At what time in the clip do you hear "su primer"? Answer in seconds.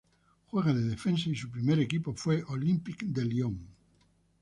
1.35-1.77